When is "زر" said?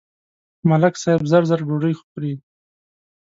1.31-1.43, 1.49-1.59